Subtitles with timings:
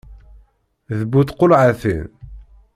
[0.97, 2.05] D bu tqulhatin!